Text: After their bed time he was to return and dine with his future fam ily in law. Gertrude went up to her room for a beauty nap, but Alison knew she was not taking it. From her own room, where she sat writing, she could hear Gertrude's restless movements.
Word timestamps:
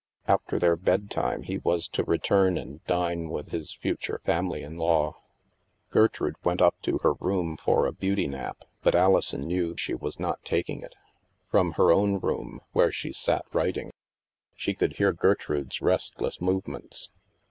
After 0.27 0.57
their 0.57 0.75
bed 0.75 1.11
time 1.11 1.43
he 1.43 1.59
was 1.59 1.87
to 1.89 2.03
return 2.03 2.57
and 2.57 2.83
dine 2.85 3.29
with 3.29 3.49
his 3.51 3.75
future 3.75 4.19
fam 4.25 4.47
ily 4.47 4.63
in 4.63 4.79
law. 4.79 5.15
Gertrude 5.91 6.37
went 6.43 6.59
up 6.59 6.81
to 6.81 6.97
her 7.03 7.13
room 7.13 7.55
for 7.55 7.85
a 7.85 7.93
beauty 7.93 8.25
nap, 8.25 8.65
but 8.81 8.95
Alison 8.95 9.41
knew 9.45 9.77
she 9.77 9.93
was 9.93 10.19
not 10.19 10.43
taking 10.43 10.81
it. 10.81 10.95
From 11.51 11.73
her 11.73 11.91
own 11.91 12.17
room, 12.17 12.61
where 12.71 12.91
she 12.91 13.13
sat 13.13 13.45
writing, 13.53 13.91
she 14.55 14.73
could 14.73 14.93
hear 14.93 15.13
Gertrude's 15.13 15.83
restless 15.83 16.41
movements. 16.41 17.11